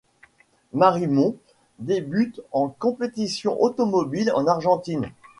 [0.73, 1.35] Marimón
[1.77, 5.11] débute en compétition automobile en Argentine.